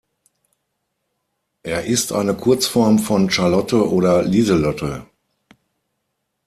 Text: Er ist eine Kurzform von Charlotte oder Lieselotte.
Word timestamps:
Er 1.61 1.85
ist 1.85 2.11
eine 2.11 2.33
Kurzform 2.33 2.97
von 2.97 3.29
Charlotte 3.29 3.87
oder 3.87 4.23
Lieselotte. 4.23 5.05